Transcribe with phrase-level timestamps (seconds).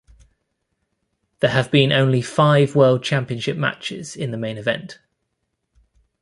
[1.41, 4.97] There have only been five World Championship matches in the main event.